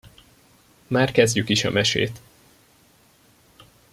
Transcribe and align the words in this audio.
Már 0.87 1.11
kezdjük 1.11 1.49
is 1.49 1.63
a 1.63 1.69
mesét. 1.71 2.19